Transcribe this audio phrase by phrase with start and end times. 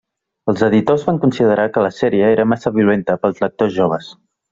[0.51, 4.09] Els editors van considerar que la sèrie era massa violenta per als lectors joves.